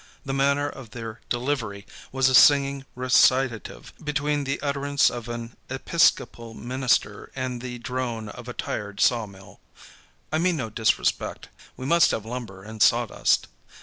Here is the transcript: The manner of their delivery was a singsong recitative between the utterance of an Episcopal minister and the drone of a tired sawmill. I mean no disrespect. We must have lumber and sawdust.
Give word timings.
The 0.25 0.33
manner 0.33 0.67
of 0.67 0.89
their 0.89 1.21
delivery 1.29 1.85
was 2.11 2.27
a 2.27 2.33
singsong 2.33 2.85
recitative 2.95 3.93
between 4.03 4.45
the 4.45 4.59
utterance 4.61 5.11
of 5.11 5.29
an 5.29 5.55
Episcopal 5.69 6.55
minister 6.55 7.31
and 7.35 7.61
the 7.61 7.77
drone 7.77 8.27
of 8.27 8.47
a 8.47 8.53
tired 8.53 8.99
sawmill. 8.99 9.59
I 10.31 10.39
mean 10.39 10.57
no 10.57 10.71
disrespect. 10.71 11.49
We 11.77 11.85
must 11.85 12.09
have 12.09 12.25
lumber 12.25 12.63
and 12.63 12.81
sawdust. 12.81 13.47